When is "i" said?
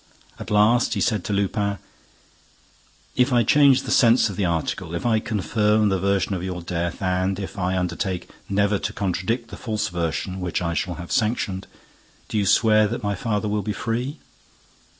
3.31-3.43, 5.05-5.19, 7.55-7.77, 10.59-10.73